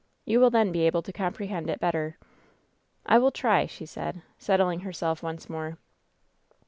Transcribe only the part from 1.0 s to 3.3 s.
to comprehend it better." "I will